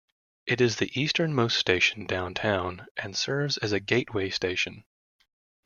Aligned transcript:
It 0.47 0.61
is 0.61 0.77
the 0.77 0.99
easternmost 0.99 1.59
station 1.59 2.07
downtown, 2.07 2.87
and 2.97 3.15
serves 3.15 3.57
as 3.57 3.71
a 3.71 3.79
Gateway 3.79 4.31
station. 4.31 4.83